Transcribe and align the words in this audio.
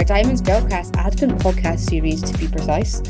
our 0.00 0.04
Diamonds 0.04 0.40
Girlcast 0.40 0.96
Advent 0.96 1.38
podcast 1.42 1.80
series, 1.80 2.22
to 2.22 2.38
be 2.38 2.48
precise. 2.48 3.02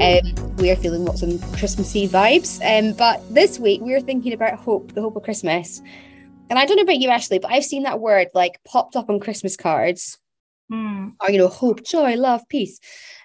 Um, 0.00 0.56
we 0.58 0.70
are 0.70 0.76
feeling 0.76 1.04
lots 1.04 1.20
of 1.22 1.42
Christmassy 1.58 2.06
vibes. 2.06 2.60
Um, 2.62 2.96
but 2.96 3.20
this 3.34 3.58
week 3.58 3.80
we 3.80 3.92
are 3.94 4.00
thinking 4.00 4.32
about 4.32 4.54
hope, 4.54 4.92
the 4.92 5.00
hope 5.00 5.16
of 5.16 5.24
Christmas. 5.24 5.82
And 6.48 6.56
I 6.56 6.64
don't 6.64 6.76
know 6.76 6.84
about 6.84 7.00
you, 7.00 7.08
Ashley, 7.08 7.40
but 7.40 7.50
I've 7.50 7.64
seen 7.64 7.82
that 7.82 7.98
word 7.98 8.28
like 8.34 8.62
popped 8.62 8.94
up 8.94 9.10
on 9.10 9.18
Christmas 9.18 9.56
cards. 9.56 10.16
Mm. 10.72 11.14
Or, 11.20 11.28
you 11.28 11.38
know, 11.38 11.48
hope, 11.48 11.82
joy, 11.82 12.14
love, 12.14 12.48
peace. 12.48 12.78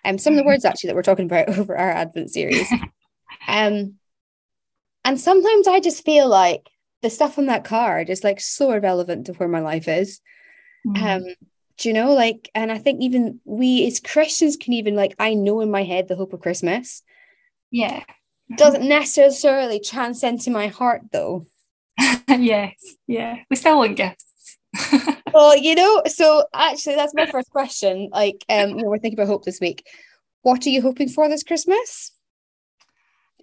Um, 0.04 0.18
some 0.18 0.34
of 0.34 0.38
the 0.38 0.45
words 0.45 0.66
actually 0.66 0.88
that 0.88 0.95
we're 0.95 1.04
talking 1.04 1.26
about 1.26 1.50
over 1.59 1.77
our 1.77 1.91
Advent 1.91 2.32
series. 2.32 2.68
um, 3.48 4.00
and 5.05 5.22
sometimes 5.22 5.68
I 5.68 5.82
just 5.82 6.04
feel 6.04 6.27
like 6.27 6.68
the 7.04 7.12
stuff 7.12 7.38
on 7.38 7.45
that 7.45 7.64
card 7.64 8.09
is 8.09 8.23
like 8.23 8.41
so 8.41 8.72
irrelevant 8.72 9.27
to 9.27 9.34
where 9.34 9.50
my 9.50 9.59
life 9.59 9.88
is. 9.88 10.20
Mm. 10.88 11.27
Um, 11.27 11.36
do 11.77 11.90
you 11.90 11.94
know, 11.94 12.13
like, 12.13 12.50
and 12.54 12.72
I 12.72 12.77
think 12.77 13.02
even 13.02 13.40
we 13.45 13.86
as 13.88 14.00
Christians 14.00 14.58
can 14.58 14.73
even 14.73 14.95
like, 14.95 15.16
I 15.20 15.34
know 15.34 15.62
in 15.62 15.72
my 15.72 15.84
head 15.84 16.08
the 16.08 16.16
hope 16.16 16.34
of 16.34 16.41
Christmas 16.41 17.02
yeah. 17.72 18.04
doesn't 18.58 18.88
necessarily 18.88 19.80
transcend 19.80 20.41
to 20.41 20.52
my 20.52 20.68
heart 20.68 21.02
though. 21.12 21.46
yes. 22.27 22.73
Yeah. 23.08 23.38
We 23.49 23.55
still 23.55 23.77
want 23.77 23.98
gifts. 23.98 24.58
Well, 25.34 25.58
you 25.58 25.73
know, 25.73 26.04
so 26.05 26.46
actually 26.54 26.96
that's 26.96 27.16
my 27.16 27.26
first 27.26 27.49
question. 27.49 28.10
Like, 28.12 28.46
um, 28.49 28.77
we're 28.77 28.99
thinking 28.99 29.20
about 29.20 29.32
hope 29.32 29.44
this 29.44 29.60
week. 29.60 29.84
What 30.44 30.66
are 30.68 30.70
you 30.70 30.82
hoping 30.82 31.10
for 31.10 31.27
this 31.27 31.41
Christmas? 31.44 32.12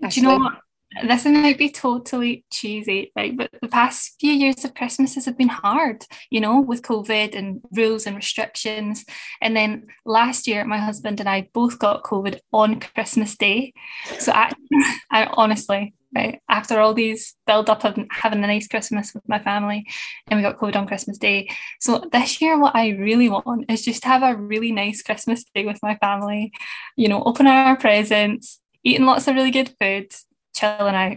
Do 0.01 0.09
you 0.21 0.23
know 0.23 0.39
what? 0.39 0.60
This 1.07 1.25
might 1.25 1.57
be 1.57 1.71
totally 1.71 2.45
cheesy, 2.51 3.13
right? 3.15 3.37
But 3.37 3.51
the 3.63 3.69
past 3.69 4.17
few 4.19 4.33
years 4.33 4.65
of 4.65 4.75
Christmases 4.75 5.25
have 5.27 5.39
been 5.39 5.49
hard, 5.49 6.05
you 6.31 6.41
know, 6.41 6.61
with 6.61 6.83
COVID 6.83 7.37
and 7.37 7.61
rules 7.73 8.07
and 8.07 8.17
restrictions. 8.17 9.05
And 9.41 9.57
then 9.57 9.87
last 10.05 10.49
year, 10.49 10.65
my 10.65 10.79
husband 10.79 11.21
and 11.21 11.29
I 11.29 11.49
both 11.53 11.79
got 11.79 12.03
COVID 12.03 12.41
on 12.53 12.81
Christmas 12.81 13.37
Day. 13.37 13.73
So 14.19 14.33
I, 14.33 14.53
I 15.13 15.27
honestly, 15.27 15.95
right, 16.13 16.41
after 16.49 16.81
all 16.81 16.93
these 16.93 17.35
build 17.47 17.71
up 17.71 17.85
of 17.85 17.97
having 18.11 18.43
a 18.43 18.49
nice 18.49 18.67
Christmas 18.67 19.15
with 19.15 19.29
my 19.29 19.39
family, 19.39 19.87
and 20.27 20.39
we 20.39 20.43
got 20.43 20.59
COVID 20.59 20.75
on 20.75 20.89
Christmas 20.89 21.19
Day. 21.19 21.49
So 21.79 22.03
this 22.11 22.43
year, 22.43 22.59
what 22.59 22.75
I 22.75 22.91
really 22.91 23.29
want 23.29 23.71
is 23.71 23.85
just 23.85 24.03
to 24.03 24.09
have 24.09 24.25
a 24.25 24.37
really 24.37 24.73
nice 24.73 25.03
Christmas 25.03 25.45
day 25.55 25.65
with 25.65 25.79
my 25.85 25.95
family, 25.99 26.53
you 26.97 27.09
know, 27.09 27.23
open 27.23 27.47
our 27.47 27.77
presents, 27.77 28.59
eating 28.83 29.07
lots 29.07 29.29
of 29.29 29.37
really 29.37 29.53
good 29.53 29.73
food, 29.79 30.13
chilling 30.55 30.95
out. 30.95 31.17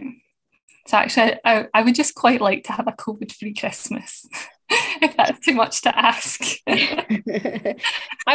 So 0.86 0.98
actually, 0.98 1.38
I, 1.44 1.66
I 1.72 1.82
would 1.82 1.94
just 1.94 2.14
quite 2.14 2.40
like 2.40 2.64
to 2.64 2.72
have 2.72 2.86
a 2.86 2.92
COVID-free 2.92 3.54
Christmas, 3.54 4.26
if 4.70 5.16
that's 5.16 5.40
too 5.40 5.54
much 5.54 5.82
to 5.82 5.98
ask. 5.98 6.40
I 6.66 7.74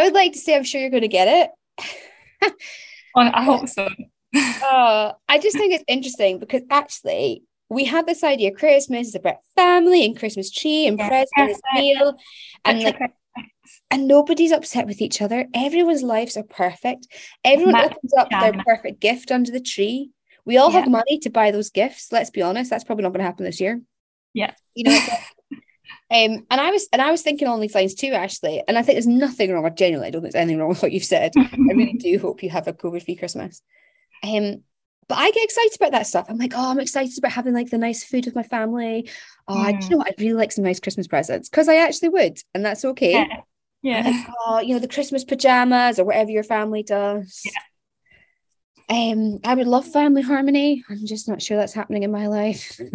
would 0.03 0.13
like 0.13 0.33
to 0.33 0.39
say 0.39 0.55
I'm 0.55 0.63
sure 0.63 0.81
you're 0.81 0.89
going 0.89 1.01
to 1.01 1.07
get 1.07 1.51
it. 2.41 2.53
I 3.15 3.43
hope 3.43 3.67
so. 3.67 3.89
Uh, 4.35 5.13
I 5.27 5.39
just 5.39 5.57
think 5.57 5.73
it's 5.73 5.83
interesting 5.87 6.39
because 6.39 6.61
actually 6.69 7.43
we 7.69 7.85
have 7.85 8.05
this 8.05 8.23
idea 8.23 8.51
Christmas 8.51 9.09
is 9.09 9.15
about 9.15 9.37
family 9.55 10.05
and 10.05 10.17
Christmas 10.17 10.51
tree 10.51 10.87
and 10.87 10.97
Yeah, 10.97 11.07
presents 11.07 11.61
and 11.69 11.79
meal 11.79 12.15
and 12.65 12.83
like 12.83 12.99
and 13.91 14.07
nobody's 14.07 14.51
upset 14.51 14.87
with 14.87 15.01
each 15.01 15.21
other. 15.21 15.47
Everyone's 15.53 16.03
lives 16.03 16.37
are 16.37 16.43
perfect. 16.43 17.07
Everyone 17.43 17.75
opens 17.75 18.13
up 18.17 18.29
their 18.29 18.53
perfect 18.65 18.99
gift 18.99 19.31
under 19.31 19.51
the 19.51 19.59
tree. 19.59 20.11
We 20.49 20.57
all 20.57 20.71
have 20.71 20.89
money 20.89 21.19
to 21.19 21.29
buy 21.29 21.51
those 21.51 21.69
gifts. 21.69 22.11
Let's 22.11 22.31
be 22.31 22.41
honest, 22.41 22.71
that's 22.71 22.83
probably 22.83 23.03
not 23.03 23.09
going 23.09 23.19
to 23.19 23.25
happen 23.25 23.45
this 23.45 23.61
year. 23.61 23.79
Yeah. 24.33 24.51
You 24.73 24.85
know. 24.85 24.99
um, 26.09 26.43
and 26.49 26.59
I 26.59 26.71
was 26.71 26.89
and 26.91 27.03
I 27.03 27.11
was 27.11 27.21
thinking 27.21 27.47
on 27.47 27.61
these 27.61 27.75
lines 27.75 27.93
too, 27.93 28.13
Ashley. 28.13 28.63
And 28.67 28.75
I 28.75 28.81
think 28.81 28.95
there's 28.95 29.05
nothing 29.05 29.53
wrong. 29.53 29.63
With, 29.63 29.75
genuinely, 29.75 30.07
I 30.07 30.09
don't 30.09 30.23
think 30.23 30.33
there's 30.33 30.41
anything 30.41 30.57
wrong 30.57 30.69
with 30.69 30.81
what 30.81 30.91
you've 30.91 31.03
said. 31.03 31.33
I 31.37 31.55
really 31.55 31.93
do 31.99 32.17
hope 32.17 32.41
you 32.41 32.49
have 32.49 32.67
a 32.67 32.73
COVID-free 32.73 33.17
Christmas. 33.17 33.61
Um, 34.23 34.63
but 35.07 35.19
I 35.19 35.29
get 35.29 35.43
excited 35.43 35.75
about 35.75 35.91
that 35.91 36.07
stuff. 36.07 36.25
I'm 36.29 36.39
like, 36.39 36.53
oh, 36.55 36.71
I'm 36.71 36.79
excited 36.79 37.15
about 37.19 37.33
having 37.33 37.53
like 37.53 37.69
the 37.69 37.77
nice 37.77 38.03
food 38.03 38.25
with 38.25 38.33
my 38.35 38.41
family. 38.41 39.07
Oh, 39.47 39.55
I, 39.55 39.73
do 39.73 39.85
you 39.85 39.91
know 39.91 39.97
what? 39.97 40.07
I'd 40.07 40.19
really 40.19 40.33
like 40.33 40.51
some 40.51 40.63
nice 40.63 40.79
Christmas 40.79 41.05
presents 41.05 41.47
because 41.47 41.69
I 41.69 41.75
actually 41.75 42.09
would, 42.09 42.39
and 42.55 42.65
that's 42.65 42.83
okay. 42.85 43.11
Yeah. 43.11 43.41
Yeah. 43.83 44.01
Like, 44.01 44.35
oh, 44.47 44.59
you 44.61 44.73
know, 44.73 44.79
the 44.79 44.87
Christmas 44.87 45.23
pajamas 45.23 45.99
or 45.99 46.05
whatever 46.05 46.31
your 46.31 46.43
family 46.43 46.81
does. 46.81 47.43
Um, 48.89 49.39
I 49.43 49.53
would 49.53 49.67
love 49.67 49.85
family 49.85 50.23
harmony. 50.23 50.83
I'm 50.89 51.05
just 51.05 51.27
not 51.27 51.41
sure 51.41 51.57
that's 51.57 51.73
happening 51.73 52.03
in 52.03 52.11
my 52.11 52.27
life. 52.27 52.81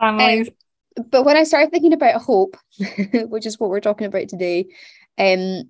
Families. 0.00 0.50
but 1.10 1.24
when 1.24 1.36
I 1.36 1.44
started 1.44 1.70
thinking 1.70 1.92
about 1.92 2.22
hope, 2.22 2.56
which 3.12 3.44
is 3.44 3.60
what 3.60 3.68
we're 3.70 3.80
talking 3.80 4.06
about 4.06 4.28
today, 4.28 4.66
um, 5.18 5.64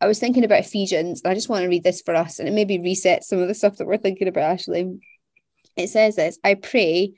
I 0.00 0.06
was 0.06 0.18
thinking 0.18 0.44
about 0.44 0.60
Ephesians. 0.60 1.20
and 1.22 1.30
I 1.30 1.34
just 1.34 1.48
want 1.48 1.62
to 1.62 1.68
read 1.68 1.84
this 1.84 2.00
for 2.00 2.14
us, 2.14 2.38
and 2.38 2.48
it 2.48 2.52
maybe 2.52 2.78
reset 2.78 3.24
some 3.24 3.40
of 3.40 3.48
the 3.48 3.54
stuff 3.54 3.76
that 3.76 3.86
we're 3.86 3.98
thinking 3.98 4.28
about. 4.28 4.50
Actually, 4.50 4.98
it 5.76 5.88
says 5.88 6.16
this: 6.16 6.38
"I 6.42 6.54
pray 6.54 7.14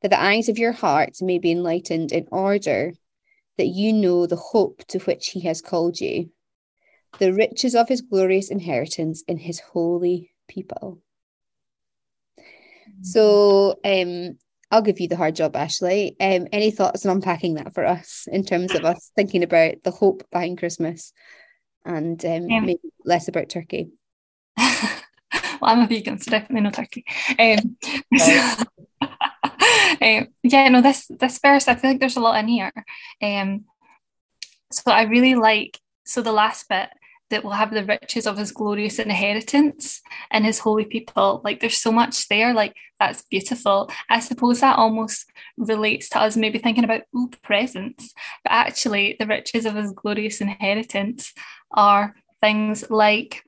that 0.00 0.10
the 0.10 0.20
eyes 0.20 0.48
of 0.48 0.58
your 0.58 0.72
heart 0.72 1.18
may 1.20 1.38
be 1.38 1.52
enlightened 1.52 2.10
in 2.10 2.26
order 2.32 2.92
that 3.58 3.66
you 3.66 3.92
know 3.92 4.26
the 4.26 4.36
hope 4.36 4.84
to 4.88 4.98
which 5.00 5.28
He 5.28 5.40
has 5.40 5.60
called 5.60 6.00
you, 6.00 6.30
the 7.18 7.32
riches 7.32 7.74
of 7.74 7.88
His 7.88 8.00
glorious 8.00 8.50
inheritance 8.50 9.22
in 9.28 9.38
His 9.38 9.60
holy 9.60 10.32
people." 10.48 11.00
So, 13.02 13.78
um, 13.84 14.38
I'll 14.70 14.82
give 14.82 15.00
you 15.00 15.08
the 15.08 15.16
hard 15.16 15.34
job, 15.36 15.56
Ashley. 15.56 16.16
Um, 16.20 16.46
any 16.52 16.70
thoughts 16.70 17.04
on 17.04 17.16
unpacking 17.16 17.54
that 17.54 17.74
for 17.74 17.84
us 17.84 18.28
in 18.30 18.44
terms 18.44 18.74
of 18.74 18.84
us 18.84 19.10
thinking 19.16 19.42
about 19.42 19.82
the 19.82 19.90
hope 19.90 20.24
behind 20.30 20.58
Christmas 20.58 21.12
and 21.84 22.24
um, 22.24 22.48
Yeah. 22.48 22.60
maybe 22.60 22.80
less 23.04 23.28
about 23.28 23.48
turkey? 23.48 23.90
well, 24.56 25.70
I'm 25.70 25.80
a 25.80 25.86
vegan, 25.86 26.18
so 26.18 26.30
definitely 26.30 26.60
no 26.62 26.70
turkey. 26.70 27.04
Um, 27.38 27.76
um, 30.00 30.28
yeah, 30.42 30.68
no, 30.68 30.80
this 30.80 31.06
this 31.08 31.38
verse, 31.38 31.68
I 31.68 31.74
feel 31.74 31.90
like 31.90 32.00
there's 32.00 32.16
a 32.16 32.20
lot 32.20 32.38
in 32.38 32.48
here. 32.48 32.72
Um, 33.20 33.64
so 34.70 34.90
I 34.90 35.02
really 35.02 35.34
like 35.34 35.78
so 36.04 36.22
the 36.22 36.32
last 36.32 36.68
bit 36.68 36.88
that 37.32 37.42
will 37.42 37.50
have 37.50 37.72
the 37.72 37.84
riches 37.84 38.26
of 38.26 38.38
his 38.38 38.52
glorious 38.52 38.98
inheritance 38.98 40.00
and 40.30 40.44
his 40.44 40.58
holy 40.58 40.84
people. 40.84 41.40
Like 41.44 41.60
there's 41.60 41.76
so 41.76 41.90
much 41.90 42.28
there, 42.28 42.54
like 42.54 42.74
that's 43.00 43.22
beautiful. 43.22 43.90
I 44.08 44.20
suppose 44.20 44.60
that 44.60 44.78
almost 44.78 45.26
relates 45.56 46.08
to 46.10 46.20
us 46.20 46.36
maybe 46.36 46.58
thinking 46.58 46.84
about 46.84 47.02
ooh 47.16 47.30
presents, 47.42 48.12
but 48.44 48.52
actually 48.52 49.16
the 49.18 49.26
riches 49.26 49.66
of 49.66 49.74
his 49.74 49.92
glorious 49.92 50.40
inheritance 50.40 51.32
are 51.72 52.14
things 52.40 52.90
like 52.90 53.42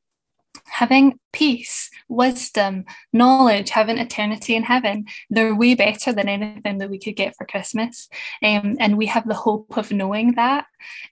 having 0.66 1.18
peace, 1.32 1.90
wisdom, 2.08 2.84
knowledge, 3.12 3.70
having 3.70 3.98
eternity 3.98 4.54
in 4.56 4.62
heaven. 4.62 5.06
They're 5.30 5.54
way 5.54 5.74
better 5.74 6.12
than 6.12 6.28
anything 6.28 6.78
that 6.78 6.90
we 6.90 6.98
could 6.98 7.16
get 7.16 7.36
for 7.36 7.46
Christmas. 7.46 8.08
Um, 8.42 8.76
and 8.80 8.96
we 8.96 9.06
have 9.06 9.28
the 9.28 9.34
hope 9.34 9.76
of 9.76 9.92
knowing 9.92 10.34
that. 10.34 10.66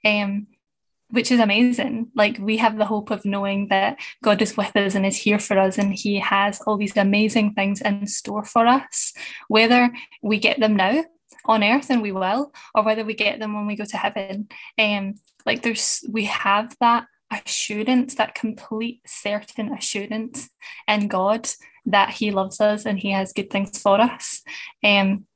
Um, 0.04 0.46
which 1.12 1.30
is 1.30 1.40
amazing. 1.40 2.08
Like 2.14 2.38
we 2.40 2.56
have 2.56 2.78
the 2.78 2.86
hope 2.86 3.10
of 3.10 3.24
knowing 3.24 3.68
that 3.68 3.98
God 4.22 4.40
is 4.42 4.56
with 4.56 4.74
us 4.74 4.94
and 4.94 5.06
is 5.06 5.16
here 5.16 5.38
for 5.38 5.58
us, 5.58 5.78
and 5.78 5.94
He 5.94 6.18
has 6.18 6.60
all 6.62 6.76
these 6.76 6.96
amazing 6.96 7.54
things 7.54 7.80
in 7.80 8.06
store 8.06 8.44
for 8.44 8.66
us, 8.66 9.12
whether 9.48 9.92
we 10.22 10.38
get 10.38 10.58
them 10.58 10.74
now 10.74 11.04
on 11.44 11.62
earth 11.62 11.90
and 11.90 12.02
we 12.02 12.12
will, 12.12 12.52
or 12.74 12.82
whether 12.82 13.04
we 13.04 13.14
get 13.14 13.38
them 13.38 13.54
when 13.54 13.66
we 13.66 13.76
go 13.76 13.84
to 13.84 13.96
heaven. 13.96 14.48
Um, 14.78 15.14
like 15.44 15.62
there's 15.62 16.02
we 16.10 16.24
have 16.24 16.74
that 16.80 17.06
assurance, 17.30 18.14
that 18.14 18.34
complete 18.34 19.02
certain 19.06 19.72
assurance 19.72 20.48
in 20.88 21.08
God 21.08 21.48
that 21.86 22.10
He 22.10 22.30
loves 22.30 22.60
us 22.60 22.86
and 22.86 22.98
He 22.98 23.10
has 23.10 23.32
good 23.32 23.50
things 23.50 23.78
for 23.78 24.00
us. 24.00 24.42
Um, 24.82 25.26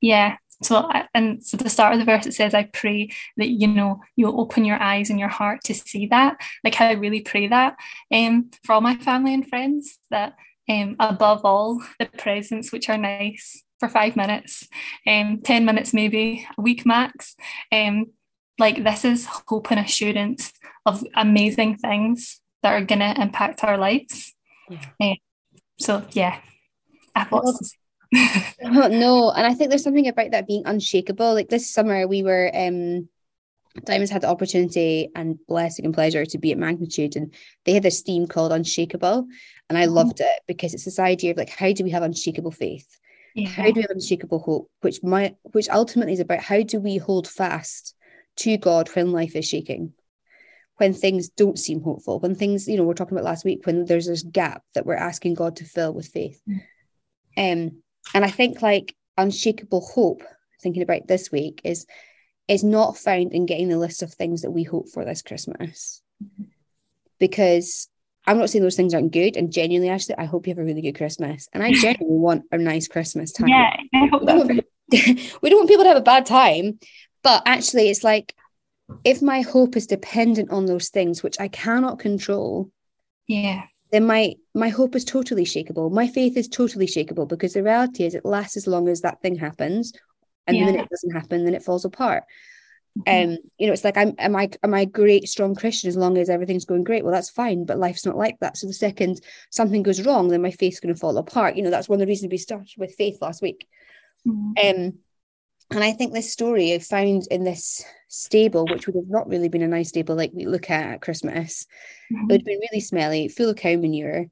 yeah. 0.00 0.36
So 0.64 0.76
I- 0.78 1.06
and 1.14 1.44
so 1.44 1.56
the 1.56 1.68
start 1.70 1.92
of 1.92 1.98
the 1.98 2.04
verse 2.04 2.26
it 2.26 2.34
says, 2.34 2.54
"I 2.54 2.64
pray 2.64 3.10
that 3.36 3.48
you 3.50 3.68
know 3.68 4.00
you'll 4.16 4.40
open 4.40 4.64
your 4.64 4.80
eyes 4.82 5.10
and 5.10 5.18
your 5.18 5.28
heart 5.28 5.62
to 5.64 5.74
see 5.74 6.06
that." 6.06 6.36
Like 6.64 6.80
I 6.80 6.92
really 6.92 7.20
pray 7.20 7.48
that 7.48 7.76
um, 8.12 8.50
for 8.64 8.72
all 8.72 8.80
my 8.80 8.96
family 8.96 9.34
and 9.34 9.46
friends 9.48 9.98
that 10.10 10.34
um, 10.68 10.96
above 10.98 11.44
all 11.44 11.82
the 11.98 12.06
presents 12.06 12.72
which 12.72 12.88
are 12.88 12.96
nice 12.98 13.62
for 13.80 13.88
five 13.88 14.16
minutes, 14.16 14.66
um, 15.06 15.40
ten 15.42 15.64
minutes 15.64 15.92
maybe 15.92 16.46
a 16.56 16.62
week 16.62 16.86
max. 16.86 17.36
Um, 17.70 18.06
like 18.58 18.82
this 18.84 19.04
is 19.04 19.26
hope 19.48 19.70
and 19.70 19.80
assurance 19.80 20.52
of 20.86 21.04
amazing 21.14 21.76
things 21.76 22.40
that 22.62 22.72
are 22.72 22.84
gonna 22.84 23.14
impact 23.18 23.62
our 23.64 23.76
lives. 23.76 24.32
Um, 25.00 25.16
so 25.78 26.06
yeah, 26.12 26.38
I 27.14 27.18
have 27.20 27.32
lots 27.32 27.58
to 27.58 27.64
say. 27.64 27.76
Oh, 28.62 28.88
no, 28.88 29.30
and 29.30 29.46
I 29.46 29.54
think 29.54 29.70
there's 29.70 29.82
something 29.82 30.08
about 30.08 30.30
that 30.30 30.46
being 30.46 30.62
unshakable. 30.64 31.34
Like 31.34 31.48
this 31.48 31.70
summer, 31.70 32.06
we 32.06 32.22
were 32.22 32.50
um 32.54 33.08
Diamonds 33.84 34.12
had 34.12 34.22
the 34.22 34.28
opportunity 34.28 35.10
and 35.16 35.36
blessing 35.48 35.84
and 35.84 35.92
pleasure 35.92 36.24
to 36.24 36.38
be 36.38 36.52
at 36.52 36.58
Magnitude, 36.58 37.16
and 37.16 37.34
they 37.64 37.72
had 37.72 37.82
this 37.82 38.02
theme 38.02 38.28
called 38.28 38.52
Unshakable, 38.52 39.26
and 39.68 39.76
I 39.76 39.86
Mhm. 39.86 39.94
loved 39.94 40.20
it 40.20 40.42
because 40.46 40.74
it's 40.74 40.84
this 40.84 41.00
idea 41.00 41.32
of 41.32 41.36
like 41.36 41.48
how 41.48 41.72
do 41.72 41.82
we 41.82 41.90
have 41.90 42.04
unshakable 42.04 42.52
faith? 42.52 42.86
How 43.48 43.64
do 43.64 43.72
we 43.74 43.82
have 43.82 43.90
unshakable 43.90 44.38
hope? 44.38 44.70
Which 44.82 45.02
might, 45.02 45.36
which 45.52 45.68
ultimately 45.68 46.12
is 46.12 46.20
about 46.20 46.38
how 46.38 46.62
do 46.62 46.78
we 46.78 46.98
hold 46.98 47.26
fast 47.26 47.96
to 48.36 48.56
God 48.56 48.88
when 48.94 49.10
life 49.10 49.34
is 49.34 49.44
shaking, 49.48 49.92
when 50.76 50.94
things 50.94 51.28
don't 51.30 51.58
seem 51.58 51.80
hopeful, 51.80 52.20
when 52.20 52.36
things, 52.36 52.68
you 52.68 52.76
know, 52.76 52.84
we're 52.84 52.94
talking 52.94 53.16
about 53.16 53.24
last 53.24 53.44
week, 53.44 53.66
when 53.66 53.86
there's 53.86 54.06
this 54.06 54.22
gap 54.22 54.62
that 54.74 54.86
we're 54.86 54.94
asking 54.94 55.34
God 55.34 55.56
to 55.56 55.64
fill 55.64 55.92
with 55.92 56.06
faith. 56.06 56.40
Mm. 56.48 56.60
Um, 57.36 57.82
and 58.12 58.24
I 58.24 58.30
think 58.30 58.62
like 58.62 58.94
unshakable 59.16 59.80
hope, 59.80 60.22
thinking 60.62 60.82
about 60.82 61.06
this 61.06 61.30
week, 61.30 61.60
is 61.64 61.86
is 62.46 62.62
not 62.62 62.98
found 62.98 63.32
in 63.32 63.46
getting 63.46 63.68
the 63.68 63.78
list 63.78 64.02
of 64.02 64.12
things 64.12 64.42
that 64.42 64.50
we 64.50 64.64
hope 64.64 64.88
for 64.90 65.04
this 65.04 65.22
Christmas. 65.22 66.02
Mm-hmm. 66.22 66.44
Because 67.18 67.88
I'm 68.26 68.38
not 68.38 68.50
saying 68.50 68.62
those 68.62 68.76
things 68.76 68.94
aren't 68.94 69.12
good. 69.12 69.36
And 69.36 69.52
genuinely, 69.52 69.88
actually, 69.88 70.18
I 70.18 70.24
hope 70.24 70.46
you 70.46 70.52
have 70.52 70.58
a 70.58 70.64
really 70.64 70.82
good 70.82 70.96
Christmas. 70.96 71.48
And 71.52 71.62
I 71.62 71.72
genuinely 71.72 72.18
want 72.18 72.44
a 72.52 72.58
nice 72.58 72.88
Christmas 72.88 73.32
time. 73.32 73.48
Yeah, 73.48 73.76
I 73.94 74.06
hope 74.06 74.26
that. 74.26 74.64
we 75.42 75.50
don't 75.50 75.60
want 75.60 75.68
people 75.68 75.84
to 75.84 75.88
have 75.88 75.96
a 75.96 76.02
bad 76.02 76.26
time. 76.26 76.78
But 77.22 77.42
actually, 77.46 77.88
it's 77.88 78.04
like 78.04 78.34
if 79.04 79.22
my 79.22 79.40
hope 79.40 79.76
is 79.76 79.86
dependent 79.86 80.50
on 80.50 80.66
those 80.66 80.90
things, 80.90 81.22
which 81.22 81.40
I 81.40 81.48
cannot 81.48 81.98
control, 81.98 82.70
yeah, 83.26 83.64
then 83.92 84.06
my 84.06 84.34
my 84.54 84.68
hope 84.68 84.94
is 84.94 85.04
totally 85.04 85.44
shakable. 85.44 85.92
My 85.92 86.08
faith 86.08 86.36
is 86.36 86.48
totally 86.48 86.86
shakable 86.86 87.28
because 87.28 87.52
the 87.52 87.62
reality 87.62 88.04
is 88.04 88.14
it 88.14 88.24
lasts 88.24 88.56
as 88.56 88.66
long 88.66 88.88
as 88.88 89.02
that 89.02 89.20
thing 89.20 89.36
happens, 89.36 89.92
and 90.46 90.56
yeah. 90.56 90.64
the 90.64 90.72
minute 90.72 90.84
it 90.86 90.90
doesn't 90.90 91.12
happen, 91.14 91.44
then 91.44 91.54
it 91.54 91.62
falls 91.62 91.84
apart. 91.84 92.24
Mm-hmm. 92.98 93.32
Um, 93.32 93.38
you 93.58 93.66
know, 93.66 93.72
it's 93.72 93.84
like 93.84 93.96
I'm 93.96 94.14
am 94.18 94.36
I 94.36 94.50
am 94.62 94.74
I 94.74 94.80
a 94.80 94.86
great 94.86 95.28
strong 95.28 95.54
Christian 95.54 95.88
as 95.88 95.96
long 95.96 96.16
as 96.16 96.30
everything's 96.30 96.64
going 96.64 96.84
great? 96.84 97.04
Well, 97.04 97.12
that's 97.12 97.30
fine, 97.30 97.64
but 97.64 97.78
life's 97.78 98.06
not 98.06 98.16
like 98.16 98.38
that. 98.40 98.56
So 98.56 98.66
the 98.66 98.72
second 98.72 99.20
something 99.50 99.82
goes 99.82 100.02
wrong, 100.02 100.28
then 100.28 100.42
my 100.42 100.52
faith's 100.52 100.80
going 100.80 100.94
to 100.94 101.00
fall 101.00 101.16
apart. 101.18 101.56
You 101.56 101.62
know, 101.62 101.70
that's 101.70 101.88
one 101.88 101.96
of 101.96 102.00
the 102.00 102.10
reasons 102.10 102.30
we 102.30 102.38
started 102.38 102.70
with 102.78 102.94
faith 102.94 103.18
last 103.20 103.42
week. 103.42 103.66
Mm-hmm. 104.26 104.82
Um, 104.84 104.98
and 105.70 105.82
I 105.82 105.92
think 105.92 106.12
this 106.12 106.32
story 106.32 106.74
I 106.74 106.78
found 106.78 107.26
in 107.30 107.44
this 107.44 107.84
stable, 108.08 108.66
which 108.66 108.86
would 108.86 108.96
have 108.96 109.08
not 109.08 109.28
really 109.28 109.48
been 109.48 109.62
a 109.62 109.68
nice 109.68 109.88
stable 109.88 110.14
like 110.14 110.30
we 110.32 110.46
look 110.46 110.70
at 110.70 110.94
at 110.94 111.00
Christmas, 111.00 111.66
mm-hmm. 112.12 112.24
it 112.24 112.32
would 112.32 112.40
have 112.42 112.46
been 112.46 112.60
really 112.70 112.80
smelly, 112.80 113.28
full 113.28 113.50
of 113.50 113.56
cow 113.56 113.76
manure, 113.76 114.26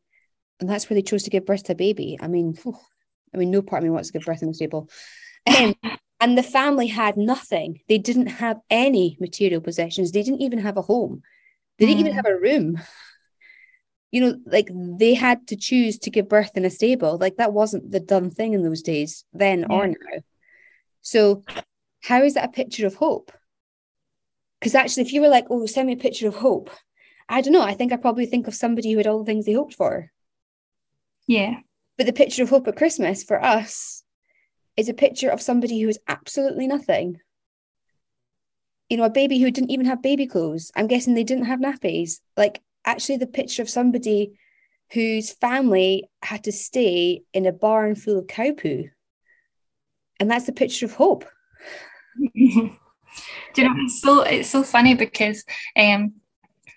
and 0.61 0.70
that's 0.70 0.88
where 0.88 0.94
they 0.94 1.02
chose 1.02 1.25
to 1.25 1.31
give 1.31 1.46
birth 1.46 1.64
to 1.64 1.73
a 1.73 1.76
baby. 1.76 2.19
I 2.20 2.29
mean, 2.29 2.56
I 3.34 3.38
mean, 3.38 3.50
no 3.50 3.62
part 3.62 3.82
of 3.82 3.84
me 3.84 3.90
wants 3.90 4.11
to 4.11 4.19
give 4.19 4.26
birth 4.26 4.43
in 4.43 4.50
a 4.50 4.55
stable. 4.55 4.88
Um, 5.46 5.75
and 6.20 6.38
the 6.38 6.43
family 6.43 6.87
had 6.87 7.17
nothing. 7.17 7.81
They 7.88 7.99
didn't 7.99 8.26
have 8.26 8.61
any 8.70 9.17
material 9.20 9.61
possessions. 9.61 10.12
They 10.12 10.23
didn't 10.23 10.43
even 10.43 10.61
have 10.61 10.76
a 10.76 10.82
home. 10.82 11.23
They 11.79 11.87
didn't 11.87 11.99
mm. 11.99 12.08
even 12.08 12.14
have 12.14 12.26
a 12.26 12.38
room. 12.38 12.81
You 14.11 14.20
know, 14.20 14.37
like 14.44 14.69
they 14.75 15.14
had 15.14 15.46
to 15.49 15.56
choose 15.56 15.99
to 16.00 16.11
give 16.11 16.29
birth 16.29 16.50
in 16.55 16.67
a 16.67 16.70
stable. 16.70 17.17
Like 17.19 17.37
that 17.37 17.55
wasn't 17.55 17.90
the 17.90 17.99
done 17.99 18.31
thing 18.31 18.52
in 18.52 18.62
those 18.62 18.82
days, 18.82 19.25
then 19.32 19.61
yeah. 19.61 19.75
or 19.75 19.87
now. 19.88 20.20
So, 21.03 21.43
how 22.01 22.23
is 22.23 22.35
that 22.35 22.49
a 22.49 22.53
picture 22.53 22.87
of 22.87 22.95
hope? 22.95 23.33
Because 24.61 24.75
actually, 24.75 25.03
if 25.03 25.13
you 25.13 25.21
were 25.21 25.29
like, 25.29 25.47
oh, 25.51 25.67
send 25.67 25.89
me 25.89 25.95
a 25.95 25.97
picture 25.97 26.29
of 26.29 26.37
hope, 26.37 26.71
I 27.29 27.41
don't 27.41 27.53
know. 27.53 27.63
I 27.63 27.75
think 27.75 27.93
I 27.93 27.97
probably 27.97 28.27
think 28.27 28.47
of 28.47 28.55
somebody 28.55 28.93
who 28.93 28.99
had 28.99 29.07
all 29.07 29.19
the 29.19 29.25
things 29.25 29.45
they 29.45 29.53
hoped 29.53 29.75
for. 29.75 30.11
Yeah. 31.27 31.57
But 31.99 32.07
the 32.07 32.13
picture 32.13 32.43
of 32.43 32.51
hope 32.51 32.69
at 32.69 32.77
Christmas 32.77 33.23
for 33.23 33.43
us 33.43 34.05
is 34.77 34.89
a 34.89 34.95
picture 34.95 35.29
of 35.29 35.43
somebody 35.43 35.81
who 35.81 35.89
has 35.89 35.99
absolutely 36.09 36.67
nothing. 36.67 37.19
You 38.89 38.99
know, 38.99 39.05
a 39.05 39.11
baby 39.11 39.39
who 39.39 39.51
didn't 39.51 39.71
even 39.71 39.87
have 39.87 40.03
baby 40.03 40.27
clothes. 40.27 40.71
I'm 40.77 40.87
guessing 40.87 41.15
they 41.15 41.25
didn't 41.25 41.47
have 41.47 41.61
nappies. 41.61 42.21
Like, 42.37 42.61
actually, 42.85 43.17
the 43.17 43.27
picture 43.27 43.63
of 43.63 43.71
somebody 43.71 44.39
whose 44.93 45.33
family 45.33 46.09
had 46.23 46.45
to 46.45 46.53
stay 46.53 47.23
in 47.33 47.47
a 47.47 47.53
barn 47.53 47.95
full 47.95 48.19
of 48.19 48.27
cow 48.27 48.53
poo 48.53 48.91
and 50.23 50.31
that's 50.31 50.47
the 50.47 50.53
picture 50.53 50.87
of 50.87 50.95
hope. 50.95 51.25
Do 52.17 52.31
you 53.57 53.65
know 53.65 53.75
it's 53.79 54.01
so 54.01 54.23
it's 54.23 54.49
so 54.49 54.63
funny 54.63 54.95
because 54.95 55.45
um 55.77 56.15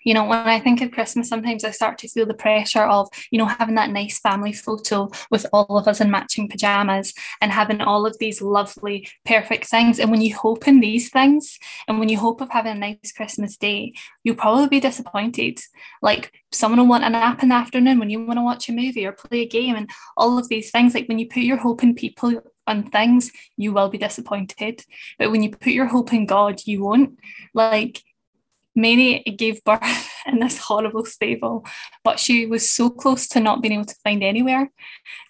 you 0.04 0.14
know 0.14 0.24
when 0.24 0.46
i 0.46 0.60
think 0.60 0.80
of 0.80 0.90
christmas 0.90 1.28
sometimes 1.28 1.64
i 1.64 1.70
start 1.70 1.98
to 1.98 2.08
feel 2.08 2.26
the 2.26 2.34
pressure 2.34 2.84
of 2.84 3.08
you 3.30 3.38
know 3.38 3.46
having 3.46 3.74
that 3.74 3.90
nice 3.90 4.18
family 4.20 4.52
photo 4.52 5.10
with 5.30 5.46
all 5.52 5.78
of 5.78 5.88
us 5.88 6.00
in 6.00 6.10
matching 6.10 6.48
pajamas 6.48 7.12
and 7.40 7.50
having 7.52 7.80
all 7.80 8.06
of 8.06 8.16
these 8.18 8.40
lovely 8.40 9.08
perfect 9.24 9.66
things. 9.66 9.98
And 9.98 10.10
when 10.10 10.20
you 10.20 10.34
hope 10.34 10.68
in 10.68 10.80
these 10.80 11.10
things 11.10 11.58
and 11.88 11.98
when 11.98 12.08
you 12.08 12.18
hope 12.18 12.40
of 12.40 12.50
having 12.50 12.72
a 12.72 12.74
nice 12.78 13.12
christmas 13.16 13.56
day 13.56 13.94
you'll 14.22 14.36
probably 14.36 14.68
be 14.68 14.80
disappointed. 14.80 15.58
Like 16.02 16.32
someone 16.52 16.80
will 16.80 16.86
want 16.86 17.04
a 17.04 17.10
nap 17.10 17.42
in 17.42 17.48
the 17.48 17.54
afternoon 17.54 17.98
when 17.98 18.10
you 18.10 18.24
want 18.24 18.38
to 18.38 18.42
watch 18.42 18.68
a 18.68 18.72
movie 18.72 19.06
or 19.06 19.12
play 19.12 19.40
a 19.40 19.48
game 19.48 19.76
and 19.76 19.90
all 20.16 20.38
of 20.38 20.48
these 20.48 20.70
things. 20.70 20.94
Like 20.94 21.08
when 21.08 21.18
you 21.18 21.28
put 21.28 21.42
your 21.42 21.56
hope 21.56 21.82
in 21.82 21.94
people 21.94 22.42
on 22.66 22.90
things, 22.90 23.30
you 23.56 23.72
will 23.72 23.88
be 23.88 23.98
disappointed. 23.98 24.84
But 25.18 25.30
when 25.30 25.42
you 25.42 25.50
put 25.50 25.72
your 25.72 25.86
hope 25.86 26.12
in 26.12 26.26
God, 26.26 26.60
you 26.64 26.82
won't. 26.82 27.18
Like 27.54 28.02
Mary 28.74 29.22
gave 29.36 29.64
birth 29.64 30.10
in 30.26 30.38
this 30.38 30.58
horrible 30.58 31.04
stable, 31.04 31.64
but 32.04 32.20
she 32.20 32.46
was 32.46 32.68
so 32.68 32.90
close 32.90 33.26
to 33.28 33.40
not 33.40 33.62
being 33.62 33.74
able 33.74 33.86
to 33.86 33.96
find 34.04 34.22
anywhere. 34.22 34.70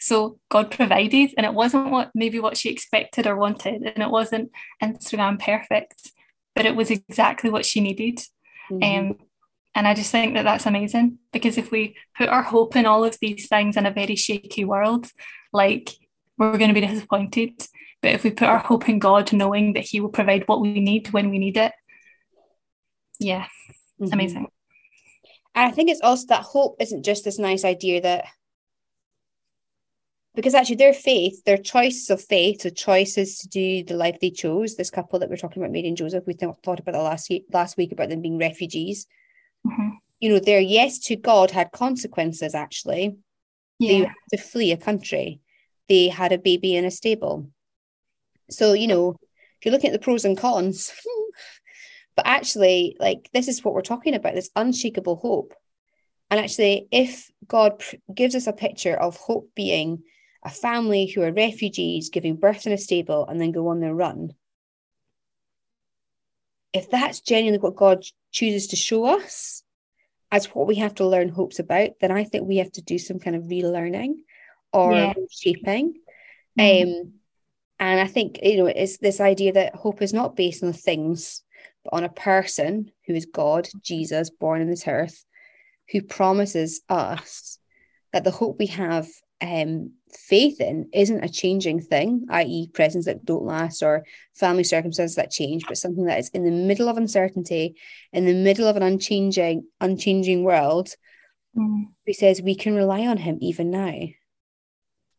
So 0.01 0.39
God 0.51 0.71
provided, 0.71 1.33
and 1.37 1.47
it 1.47 1.55
wasn't 1.55 1.91
what 1.91 2.11
maybe 2.15 2.41
what 2.41 2.57
she 2.57 2.71
expected 2.71 3.27
or 3.27 3.37
wanted, 3.37 3.83
and 3.83 4.03
it 4.03 4.11
wasn't 4.11 4.51
Instagram 4.83 5.39
perfect, 5.39 6.11
but 6.55 6.67
it 6.67 6.75
was 6.75 6.91
exactly 6.91 7.49
what 7.49 7.65
she 7.65 7.81
needed. 7.81 8.19
Mm-hmm. 8.71 9.11
Um, 9.11 9.19
and 9.77 9.87
I 9.87 9.93
just 9.95 10.11
think 10.11 10.35
that 10.35 10.45
that's 10.45 10.65
amazing 10.65 11.19
because 11.33 11.59
if 11.59 11.71
we 11.71 11.97
put 12.17 12.31
our 12.31 12.43
hope 12.43 12.77
in 12.77 12.87
all 12.87 13.05
of 13.05 13.19
these 13.21 13.47
things 13.47 13.77
in 13.77 13.85
a 13.85 13.91
very 13.91 14.17
shaky 14.17 14.65
world, 14.65 15.07
like 15.53 15.91
we're 16.39 16.59
going 16.59 16.73
to 16.73 16.81
be 16.81 16.87
disappointed. 16.87 17.67
But 18.03 18.13
if 18.13 18.25
we 18.25 18.31
put 18.31 18.49
our 18.49 18.59
hope 18.59 18.89
in 18.89 18.99
God, 18.99 19.33
knowing 19.33 19.73
that 19.73 19.85
He 19.85 20.01
will 20.01 20.11
provide 20.11 20.47
what 20.47 20.61
we 20.61 20.81
need 20.81 21.09
when 21.13 21.31
we 21.31 21.39
need 21.39 21.57
it, 21.57 21.73
yeah, 23.19 23.47
mm-hmm. 24.01 24.13
amazing. 24.13 24.47
And 25.55 25.65
I 25.65 25.71
think 25.71 25.91
it's 25.91 26.03
also 26.03 26.27
that 26.29 26.43
hope 26.43 26.77
isn't 26.81 27.05
just 27.05 27.25
this 27.25 27.39
nice 27.39 27.65
idea 27.65 28.03
that 28.03 28.27
because 30.35 30.55
actually 30.55 30.77
their 30.77 30.93
faith, 30.93 31.43
their 31.45 31.57
choices 31.57 32.11
of 32.11 32.23
faith, 32.23 32.61
the 32.61 32.71
choices 32.71 33.39
to 33.39 33.49
do 33.49 33.83
the 33.83 33.97
life 33.97 34.19
they 34.21 34.31
chose, 34.31 34.77
this 34.77 34.91
couple 34.91 35.19
that 35.19 35.31
we're 35.31 35.37
talking 35.37 35.63
about, 35.63 35.73
Mary 35.73 35.89
and 35.89 35.97
Joseph, 35.97 36.25
we 36.27 36.35
thought 36.35 36.59
about 36.63 36.93
that 36.93 36.99
last 36.99 37.31
week, 37.31 37.47
last 37.51 37.79
week 37.79 37.91
about 37.91 38.11
them 38.11 38.21
being 38.21 38.37
refugees. 38.37 39.07
Mm-hmm. 39.67 39.89
You 40.21 40.29
know, 40.29 40.39
their 40.39 40.61
yes 40.61 40.99
to 41.07 41.17
God 41.17 41.51
had 41.51 41.73
consequences 41.73 42.55
actually. 42.55 43.17
Yeah. 43.79 43.89
They 43.89 43.99
had 44.05 44.15
to 44.33 44.37
flee 44.37 44.73
a 44.73 44.77
country 44.77 45.41
they 45.89 46.09
had 46.09 46.33
a 46.33 46.39
baby 46.39 46.77
in 46.77 46.85
a 46.85 46.91
stable. 46.91 47.49
So, 48.51 48.73
you 48.73 48.87
know, 48.87 49.17
if 49.59 49.65
you're 49.65 49.73
looking 49.73 49.91
at 49.91 49.93
the 49.93 50.05
pros 50.05 50.25
and 50.25 50.37
cons, 50.37 50.93
but 52.17 52.27
actually, 52.27 52.97
like, 53.01 53.29
this 53.33 53.49
is 53.49 53.65
what 53.65 53.75
we're 53.75 53.83
talking 53.83 54.15
about 54.15 54.35
this 54.35 54.51
unshakable 54.57 55.17
hope. 55.17 55.55
And 56.31 56.41
actually, 56.41 56.89
if 56.91 57.31
God 57.47 57.83
gives 58.13 58.35
us 58.35 58.47
a 58.47 58.53
picture 58.53 58.95
of 58.95 59.17
hope 59.17 59.51
being 59.55 60.03
a 60.45 60.51
family 60.51 61.07
who 61.07 61.23
are 61.23 61.33
refugees 61.33 62.11
giving 62.11 62.37
birth 62.37 62.67
in 62.67 62.73
a 62.73 62.79
stable 62.79 63.27
and 63.27 63.41
then 63.41 63.53
go 63.53 63.69
on 63.69 63.81
their 63.81 63.95
run, 63.95 64.35
if 66.73 66.91
that's 66.91 67.21
genuinely 67.21 67.59
what 67.59 67.77
God 67.77 68.05
chooses 68.33 68.67
to 68.69 68.77
show 68.77 69.07
us 69.07 69.63
as 70.31 70.47
what 70.47 70.67
we 70.67 70.75
have 70.77 70.95
to 70.97 71.07
learn 71.07 71.29
hopes 71.29 71.59
about, 71.59 71.91
then 72.01 72.11
I 72.11 72.25
think 72.25 72.47
we 72.47 72.57
have 72.57 72.73
to 72.73 72.83
do 72.83 72.99
some 72.99 73.19
kind 73.19 73.37
of 73.37 73.45
relearning 73.45 74.17
or 74.77 74.93
yeah. 74.93 75.13
shaping. 75.31 75.95
Mm-hmm. 76.59 76.89
Um, 76.89 77.13
and 77.79 78.01
I 78.01 78.07
think, 78.07 78.39
you 78.43 78.59
know, 78.59 78.67
it's 78.67 78.99
this 78.99 79.21
idea 79.21 79.53
that 79.55 79.75
hope 79.75 80.03
is 80.03 80.13
not 80.13 80.37
based 80.37 80.63
on 80.63 80.73
things, 80.73 81.43
but 81.85 81.95
on 81.95 82.05
a 82.05 82.09
person 82.09 82.91
who 83.07 83.15
is 83.15 83.27
God, 83.27 83.69
Jesus, 83.83 84.31
born 84.31 84.61
in 84.61 84.71
this 84.71 84.87
earth, 84.87 85.25
who 85.91 86.03
promises 86.03 86.83
us 86.89 87.59
that 88.13 88.25
the 88.25 88.31
hope 88.31 88.59
we 88.59 88.67
have 88.67 89.07
um, 89.43 89.93
faith 90.11 90.61
in 90.61 90.89
isn't 90.95 91.25
a 91.25 91.29
changing 91.29 91.81
thing, 91.81 92.27
i.e., 92.31 92.71
presents 92.73 93.07
that 93.07 93.25
don't 93.25 93.45
last 93.45 93.83
or 93.83 94.05
family 94.35 94.65
circumstances 94.65 95.17
that 95.17 95.31
change, 95.31 95.65
but 95.69 95.77
something 95.77 96.07
that 96.07 96.19
is 96.19 96.31
in 96.31 96.45
the 96.45 96.51
middle 96.51 96.89
of 96.89 96.97
uncertainty, 96.97 97.77
in 98.13 98.25
the 98.25 98.35
middle 98.35 98.67
of 98.67 98.77
an 98.77 98.83
unchanging, 98.83 99.67
unchanging 99.81 100.45
world. 100.45 100.89
Mm. 101.57 101.85
He 102.07 102.15
says 102.15 102.41
we 102.41 102.55
can 102.55 102.75
rely 102.75 103.07
on 103.07 103.19
him 103.19 103.39
even 103.41 103.71
now. 103.71 103.93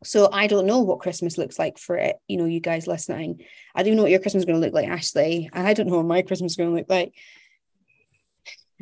So 0.04 0.30
I 0.32 0.48
don't 0.48 0.68
know 0.68 0.82
what 0.82 1.00
Christmas 1.00 1.38
looks 1.38 1.58
like 1.58 1.78
for 1.78 1.98
it, 1.98 2.18
you 2.28 2.38
know, 2.38 2.46
you 2.46 2.60
guys 2.60 2.88
listening. 2.88 3.44
I 3.74 3.84
don't 3.84 3.96
know 3.96 4.04
what 4.04 4.12
your 4.12 4.20
Christmas 4.20 4.42
is 4.42 4.46
going 4.46 4.60
to 4.60 4.66
look 4.66 4.74
like, 4.74 4.88
Ashley, 4.88 5.50
and 5.52 5.68
I 5.68 5.74
don't 5.74 5.88
know 5.88 5.98
what 5.98 6.06
my 6.06 6.22
Christmas 6.22 6.52
is 6.52 6.56
going 6.58 6.70
to 6.70 6.76
look 6.76 6.90
like. 6.90 7.14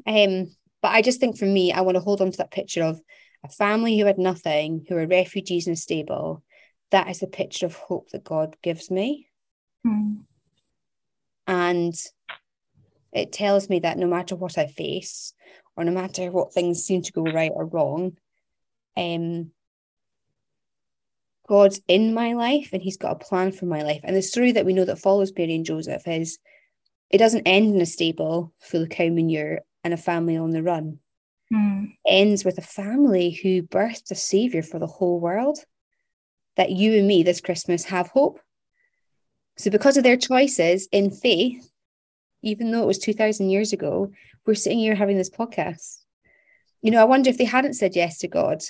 Um, 0.06 0.54
but 0.82 0.92
I 0.92 1.02
just 1.02 1.20
think 1.20 1.38
for 1.38 1.46
me, 1.46 1.72
I 1.72 1.82
want 1.82 1.96
to 1.96 2.02
hold 2.02 2.22
on 2.22 2.32
to 2.32 2.38
that 2.38 2.52
picture 2.52 2.84
of 2.84 3.00
a 3.44 3.50
family 3.50 3.98
who 3.98 4.06
had 4.06 4.18
nothing, 4.18 4.86
who 4.90 4.98
are 4.98 5.08
refugees 5.08 5.68
in 5.68 5.74
a 5.74 5.78
stable. 5.78 6.44
That 6.92 7.10
is 7.10 7.20
the 7.20 7.28
picture 7.28 7.66
of 7.66 7.76
hope 7.76 8.10
that 8.12 8.24
God 8.24 8.58
gives 8.62 8.92
me. 8.92 9.30
Mm. 9.86 10.26
And 11.48 11.94
it 13.14 13.32
tells 13.32 13.70
me 13.70 13.80
that 13.80 13.98
no 13.98 14.08
matter 14.08 14.36
what 14.36 14.58
I 14.58 14.68
face, 14.68 15.34
or 15.78 15.84
no 15.84 15.92
matter 15.92 16.30
what 16.32 16.54
things 16.54 16.84
seem 16.84 17.02
to 17.04 17.12
go 17.12 17.24
right 17.24 17.52
or 17.54 17.66
wrong, 17.66 18.18
um, 18.98 19.52
God's 21.48 21.82
in 21.88 22.14
my 22.14 22.34
life 22.34 22.70
and 22.74 22.82
he's 22.82 22.98
got 22.98 23.14
a 23.14 23.26
plan 23.26 23.52
for 23.52 23.66
my 23.66 23.84
life. 23.84 24.02
And 24.04 24.16
the 24.16 24.22
story 24.22 24.52
that 24.54 24.66
we 24.66 24.74
know 24.74 24.86
that 24.86 25.00
follows 25.00 25.32
Mary 25.38 25.56
and 25.56 25.66
Joseph 25.66 26.08
is 26.08 26.40
it 27.10 27.18
doesn't 27.18 27.48
end 27.48 27.76
in 27.76 27.82
a 27.82 27.86
stable 27.86 28.54
full 28.60 28.84
of 28.84 28.90
cow 28.90 29.10
manure 29.10 29.62
and 29.84 29.94
a 29.94 29.98
family 29.98 30.38
on 30.38 30.52
the 30.52 30.64
run. 30.64 31.00
Mm. 31.54 31.94
Ends 32.08 32.44
with 32.44 32.58
a 32.58 32.64
family 32.64 33.32
who 33.32 33.62
birthed 33.62 34.12
a 34.12 34.16
savior 34.16 34.64
for 34.64 34.80
the 34.80 34.88
whole 34.88 35.20
world. 35.20 35.60
That 36.58 36.72
you 36.72 36.98
and 36.98 37.08
me 37.08 37.22
this 37.22 37.42
Christmas 37.42 37.84
have 37.86 38.08
hope. 38.08 38.40
So, 39.58 39.70
because 39.70 39.98
of 39.98 40.04
their 40.04 40.18
choices 40.18 40.88
in 40.92 41.12
faith, 41.12 41.70
even 42.42 42.72
though 42.72 42.82
it 42.82 42.88
was 42.88 42.98
2,000 43.00 43.50
years 43.50 43.74
ago, 43.74 44.12
we're 44.46 44.56
sitting 44.56 44.80
here 44.80 44.96
having 44.96 45.18
this 45.18 45.30
podcast. 45.30 46.00
You 46.82 46.92
know, 46.92 47.02
I 47.02 47.06
wonder 47.06 47.30
if 47.30 47.38
they 47.38 47.46
hadn't 47.46 47.74
said 47.74 47.96
yes 47.96 48.20
to 48.20 48.28
God, 48.28 48.64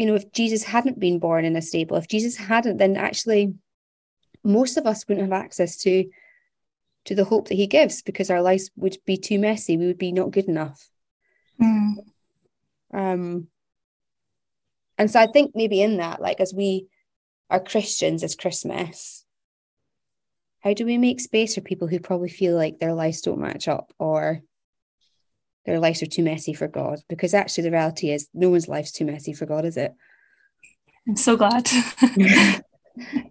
you 0.00 0.06
know, 0.06 0.14
if 0.14 0.32
Jesus 0.32 0.64
hadn't 0.64 0.98
been 0.98 1.18
born 1.18 1.44
in 1.44 1.56
a 1.56 1.60
stable, 1.60 1.98
if 1.98 2.08
Jesus 2.08 2.34
hadn't, 2.34 2.78
then 2.78 2.96
actually 2.96 3.52
most 4.42 4.78
of 4.78 4.86
us 4.86 5.06
wouldn't 5.06 5.30
have 5.30 5.44
access 5.44 5.76
to 5.82 6.06
to 7.04 7.14
the 7.14 7.26
hope 7.26 7.48
that 7.48 7.56
he 7.56 7.66
gives 7.66 8.00
because 8.00 8.30
our 8.30 8.40
lives 8.40 8.70
would 8.76 8.96
be 9.04 9.18
too 9.18 9.38
messy. 9.38 9.76
We 9.76 9.86
would 9.86 9.98
be 9.98 10.12
not 10.12 10.30
good 10.30 10.46
enough. 10.46 10.88
Mm. 11.60 11.96
Um, 12.94 13.48
and 14.96 15.10
so 15.10 15.20
I 15.20 15.26
think 15.26 15.52
maybe 15.54 15.82
in 15.82 15.98
that, 15.98 16.22
like 16.22 16.40
as 16.40 16.54
we 16.54 16.86
are 17.50 17.60
Christians, 17.60 18.24
as 18.24 18.34
Christmas, 18.34 19.26
how 20.60 20.72
do 20.72 20.86
we 20.86 20.96
make 20.96 21.20
space 21.20 21.56
for 21.56 21.60
people 21.60 21.88
who 21.88 22.00
probably 22.00 22.30
feel 22.30 22.56
like 22.56 22.78
their 22.78 22.94
lives 22.94 23.20
don't 23.20 23.38
match 23.38 23.68
up 23.68 23.92
or 23.98 24.40
their 25.66 25.78
lives 25.78 26.02
are 26.02 26.06
too 26.06 26.22
messy 26.22 26.52
for 26.52 26.68
God? 26.68 27.00
Because 27.08 27.34
actually, 27.34 27.64
the 27.64 27.72
reality 27.72 28.10
is, 28.10 28.28
no 28.34 28.50
one's 28.50 28.68
life's 28.68 28.92
too 28.92 29.04
messy 29.04 29.32
for 29.32 29.46
God, 29.46 29.64
is 29.64 29.76
it? 29.76 29.94
I'm 31.08 31.16
so 31.16 31.36
glad. 31.36 31.68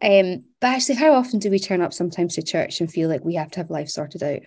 um, 0.02 0.44
but 0.60 0.68
actually, 0.68 0.96
how 0.96 1.14
often 1.14 1.40
do 1.40 1.50
we 1.50 1.60
turn 1.60 1.82
up 1.82 1.94
sometimes 1.94 2.36
to 2.36 2.42
church 2.42 2.82
and 2.82 2.92
feel 2.92 3.10
like 3.10 3.24
we 3.24 3.36
have 3.36 3.52
to 3.52 3.60
have 3.60 3.70
life 3.70 3.90
sorted 3.90 4.24
out? 4.24 4.42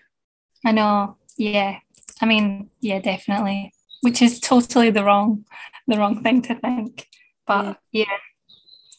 I 0.64 0.72
know. 0.72 1.16
Yeah. 1.36 1.78
I 2.20 2.26
mean, 2.26 2.70
yeah, 2.80 3.00
definitely. 3.00 3.72
Which 4.00 4.22
is 4.22 4.40
totally 4.40 4.90
the 4.90 5.04
wrong, 5.04 5.44
the 5.86 5.98
wrong 5.98 6.22
thing 6.22 6.42
to 6.42 6.54
think. 6.56 7.06
But 7.46 7.78
yeah, 7.92 8.04
yeah 8.08 8.16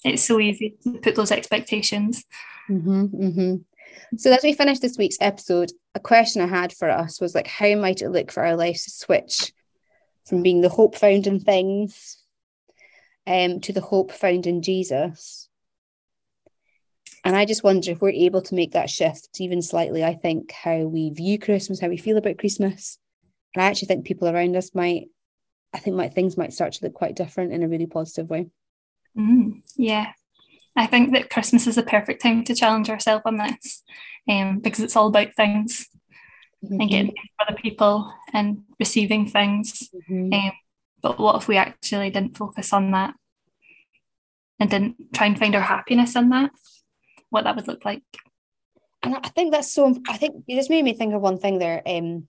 it's 0.03 0.23
so 0.23 0.39
easy 0.39 0.75
to 0.83 0.99
put 0.99 1.15
those 1.15 1.31
expectations. 1.31 2.25
Mm-hmm, 2.69 3.03
mm-hmm. 3.05 3.55
So 4.17 4.31
as 4.31 4.43
we 4.43 4.53
finish 4.53 4.79
this 4.79 4.97
week's 4.97 5.17
episode, 5.19 5.71
a 5.95 5.99
question 5.99 6.41
I 6.41 6.47
had 6.47 6.73
for 6.73 6.89
us 6.89 7.19
was 7.19 7.35
like, 7.35 7.47
how 7.47 7.75
might 7.75 8.01
it 8.01 8.09
look 8.09 8.31
for 8.31 8.45
our 8.45 8.55
lives 8.55 8.83
to 8.85 8.91
switch 8.91 9.53
from 10.27 10.43
being 10.43 10.61
the 10.61 10.69
hope 10.69 10.95
found 10.95 11.27
in 11.27 11.39
things 11.39 12.17
um, 13.25 13.59
to 13.61 13.73
the 13.73 13.81
hope 13.81 14.11
found 14.11 14.47
in 14.47 14.61
Jesus? 14.61 15.49
And 17.23 17.35
I 17.35 17.45
just 17.45 17.63
wonder 17.63 17.91
if 17.91 18.01
we're 18.01 18.09
able 18.09 18.41
to 18.41 18.55
make 18.55 18.73
that 18.73 18.89
shift 18.89 19.39
even 19.39 19.61
slightly, 19.61 20.03
I 20.03 20.13
think 20.13 20.51
how 20.51 20.79
we 20.79 21.09
view 21.11 21.39
Christmas, 21.39 21.79
how 21.79 21.87
we 21.87 21.97
feel 21.97 22.17
about 22.17 22.37
Christmas. 22.37 22.99
And 23.55 23.63
I 23.63 23.67
actually 23.67 23.87
think 23.87 24.05
people 24.05 24.27
around 24.27 24.55
us 24.55 24.75
might, 24.75 25.07
I 25.73 25.79
think 25.79 25.95
my 25.95 26.09
things 26.09 26.37
might 26.37 26.53
start 26.53 26.73
to 26.73 26.85
look 26.85 26.93
quite 26.93 27.15
different 27.15 27.53
in 27.53 27.63
a 27.63 27.67
really 27.67 27.85
positive 27.85 28.29
way. 28.29 28.47
Mm, 29.17 29.61
yeah, 29.77 30.11
I 30.75 30.87
think 30.87 31.13
that 31.13 31.29
Christmas 31.29 31.67
is 31.67 31.75
the 31.75 31.83
perfect 31.83 32.21
time 32.21 32.43
to 32.45 32.55
challenge 32.55 32.89
ourselves 32.89 33.23
on 33.25 33.37
this 33.37 33.83
um, 34.27 34.59
because 34.59 34.79
it's 34.79 34.95
all 34.95 35.07
about 35.07 35.35
things 35.35 35.87
mm-hmm. 36.63 36.81
and 36.81 36.89
getting 36.89 37.11
for 37.11 37.47
other 37.47 37.59
people 37.59 38.11
and 38.33 38.63
receiving 38.79 39.27
things. 39.27 39.89
Mm-hmm. 40.09 40.33
Um, 40.33 40.51
but 41.01 41.19
what 41.19 41.35
if 41.35 41.47
we 41.47 41.57
actually 41.57 42.09
didn't 42.09 42.37
focus 42.37 42.73
on 42.73 42.91
that 42.91 43.13
and 44.59 44.69
didn't 44.69 45.13
try 45.13 45.27
and 45.27 45.37
find 45.37 45.53
our 45.55 45.61
happiness 45.61 46.15
in 46.15 46.29
that? 46.29 46.51
What 47.29 47.43
that 47.43 47.55
would 47.55 47.67
look 47.67 47.85
like. 47.85 48.03
And 49.03 49.15
I 49.15 49.27
think 49.29 49.51
that's 49.51 49.73
so. 49.73 49.95
I 50.07 50.17
think 50.17 50.45
you 50.47 50.55
just 50.55 50.69
made 50.69 50.85
me 50.85 50.93
think 50.93 51.13
of 51.13 51.21
one 51.21 51.37
thing 51.37 51.59
there. 51.59 51.81
Um, 51.85 52.27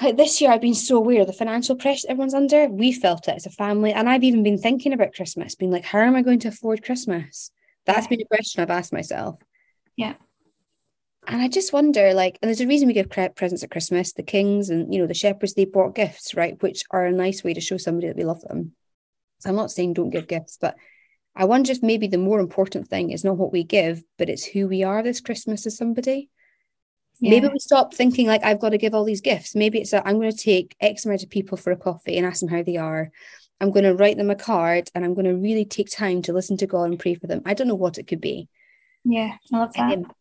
like 0.00 0.16
this 0.16 0.40
year 0.40 0.50
I've 0.50 0.60
been 0.60 0.74
so 0.74 0.96
aware 0.96 1.22
of 1.22 1.26
the 1.26 1.32
financial 1.32 1.76
pressure 1.76 2.08
everyone's 2.08 2.34
under. 2.34 2.68
We 2.68 2.92
felt 2.92 3.28
it 3.28 3.36
as 3.36 3.46
a 3.46 3.50
family. 3.50 3.92
And 3.92 4.08
I've 4.08 4.24
even 4.24 4.42
been 4.42 4.58
thinking 4.58 4.92
about 4.92 5.14
Christmas, 5.14 5.54
being 5.54 5.70
like, 5.70 5.84
how 5.84 6.00
am 6.00 6.16
I 6.16 6.22
going 6.22 6.40
to 6.40 6.48
afford 6.48 6.84
Christmas? 6.84 7.50
That's 7.86 8.06
been 8.06 8.20
a 8.20 8.24
question 8.24 8.62
I've 8.62 8.70
asked 8.70 8.92
myself. 8.92 9.36
Yeah. 9.96 10.14
And 11.26 11.42
I 11.42 11.48
just 11.48 11.72
wonder, 11.72 12.14
like, 12.14 12.38
and 12.40 12.48
there's 12.48 12.60
a 12.60 12.66
reason 12.66 12.88
we 12.88 12.94
give 12.94 13.10
presents 13.10 13.62
at 13.62 13.70
Christmas. 13.70 14.12
The 14.12 14.22
kings 14.22 14.70
and 14.70 14.92
you 14.92 15.00
know 15.00 15.06
the 15.06 15.14
shepherds 15.14 15.54
they 15.54 15.66
bought 15.66 15.94
gifts, 15.94 16.34
right, 16.34 16.60
which 16.62 16.82
are 16.90 17.04
a 17.04 17.12
nice 17.12 17.44
way 17.44 17.54
to 17.54 17.60
show 17.60 17.76
somebody 17.76 18.08
that 18.08 18.16
we 18.16 18.24
love 18.24 18.40
them. 18.40 18.72
So 19.40 19.50
I'm 19.50 19.56
not 19.56 19.70
saying 19.70 19.94
don't 19.94 20.10
give 20.10 20.28
gifts, 20.28 20.58
but 20.60 20.76
I 21.36 21.44
wonder 21.44 21.72
if 21.72 21.82
maybe 21.82 22.06
the 22.06 22.18
more 22.18 22.40
important 22.40 22.88
thing 22.88 23.10
is 23.10 23.22
not 23.22 23.36
what 23.36 23.52
we 23.52 23.64
give, 23.64 24.02
but 24.18 24.28
it's 24.28 24.44
who 24.44 24.66
we 24.66 24.82
are 24.82 25.02
this 25.02 25.20
Christmas 25.20 25.66
as 25.66 25.76
somebody. 25.76 26.30
Yeah. 27.20 27.30
Maybe 27.30 27.48
we 27.48 27.58
stop 27.58 27.92
thinking 27.92 28.26
like 28.26 28.42
I've 28.44 28.60
got 28.60 28.70
to 28.70 28.78
give 28.78 28.94
all 28.94 29.04
these 29.04 29.20
gifts. 29.20 29.54
Maybe 29.54 29.78
it's 29.78 29.90
that 29.90 30.06
I'm 30.06 30.18
going 30.18 30.32
to 30.32 30.36
take 30.36 30.74
X 30.80 31.04
amount 31.04 31.22
of 31.22 31.30
people 31.30 31.58
for 31.58 31.70
a 31.70 31.76
coffee 31.76 32.16
and 32.16 32.26
ask 32.26 32.40
them 32.40 32.48
how 32.48 32.62
they 32.62 32.76
are. 32.76 33.10
I'm 33.60 33.70
going 33.70 33.84
to 33.84 33.94
write 33.94 34.16
them 34.16 34.30
a 34.30 34.34
card 34.34 34.90
and 34.94 35.04
I'm 35.04 35.12
going 35.12 35.26
to 35.26 35.36
really 35.36 35.66
take 35.66 35.90
time 35.90 36.22
to 36.22 36.32
listen 36.32 36.56
to 36.58 36.66
God 36.66 36.84
and 36.84 36.98
pray 36.98 37.14
for 37.14 37.26
them. 37.26 37.42
I 37.44 37.52
don't 37.52 37.68
know 37.68 37.74
what 37.74 37.98
it 37.98 38.06
could 38.06 38.22
be. 38.22 38.48
Yeah, 39.04 39.36
I 39.52 39.58
love 39.58 39.74
that. 39.74 39.98
Um, 39.98 40.12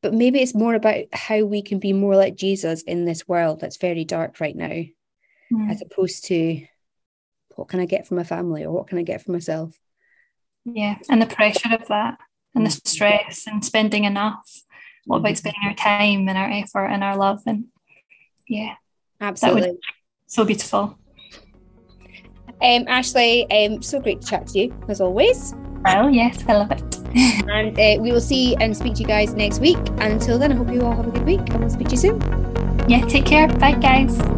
but 0.00 0.14
maybe 0.14 0.38
it's 0.38 0.54
more 0.54 0.74
about 0.74 1.06
how 1.12 1.42
we 1.44 1.60
can 1.60 1.80
be 1.80 1.92
more 1.92 2.14
like 2.14 2.36
Jesus 2.36 2.82
in 2.82 3.04
this 3.04 3.26
world 3.26 3.60
that's 3.60 3.78
very 3.78 4.04
dark 4.04 4.40
right 4.40 4.54
now, 4.54 4.68
mm. 4.68 5.70
as 5.70 5.82
opposed 5.82 6.26
to 6.26 6.64
what 7.56 7.66
can 7.66 7.80
I 7.80 7.86
get 7.86 8.06
from 8.06 8.16
my 8.16 8.24
family 8.24 8.64
or 8.64 8.70
what 8.70 8.86
can 8.86 8.98
I 8.98 9.02
get 9.02 9.22
for 9.22 9.32
myself? 9.32 9.76
Yeah, 10.64 10.98
and 11.10 11.20
the 11.20 11.26
pressure 11.26 11.74
of 11.74 11.88
that 11.88 12.18
and 12.54 12.64
the 12.64 12.70
mm. 12.70 12.86
stress 12.86 13.48
and 13.48 13.64
spending 13.64 14.04
enough 14.04 14.48
what 15.08 15.18
about 15.18 15.36
spending 15.36 15.62
our 15.64 15.74
time 15.74 16.28
and 16.28 16.36
our 16.36 16.50
effort 16.50 16.86
and 16.86 17.02
our 17.02 17.16
love 17.16 17.40
and 17.46 17.64
yeah. 18.46 18.74
Absolutely. 19.20 19.78
so 20.26 20.44
beautiful. 20.44 20.98
Um 22.62 22.84
ashley 22.88 23.50
um 23.50 23.82
so 23.82 24.00
great 24.00 24.20
to 24.20 24.26
chat 24.26 24.46
to 24.48 24.58
you 24.58 24.84
as 24.88 25.00
always. 25.00 25.54
Well 25.84 26.10
yes 26.10 26.44
i 26.46 26.54
love 26.54 26.70
it. 26.70 26.84
And 27.48 27.78
uh, 27.78 28.02
we 28.02 28.12
will 28.12 28.20
see 28.20 28.54
and 28.56 28.76
speak 28.76 28.94
to 28.96 29.00
you 29.00 29.06
guys 29.06 29.32
next 29.32 29.60
week. 29.60 29.78
And 29.98 30.12
until 30.12 30.38
then 30.38 30.52
i 30.52 30.54
hope 30.54 30.70
you 30.70 30.82
all 30.82 30.94
have 30.94 31.08
a 31.08 31.10
good 31.10 31.24
week 31.24 31.40
and 31.40 31.60
we'll 31.60 31.70
speak 31.70 31.88
to 31.88 31.94
you 31.94 32.02
soon. 32.06 32.20
Yeah 32.86 33.04
take 33.06 33.24
care. 33.24 33.48
Bye 33.48 33.72
guys 33.72 34.37